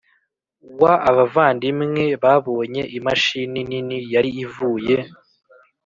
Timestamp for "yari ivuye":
4.13-4.95